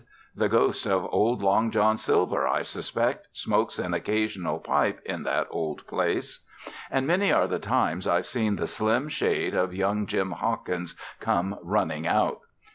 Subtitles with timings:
[0.35, 5.45] The ghost of old Long John Silver, I suspect, smokes an occasional pipe in that
[5.51, 6.43] old place.
[6.89, 11.55] And many are the times I've seen the slim shade of young Jim Hawkins come
[11.61, 12.39] running out.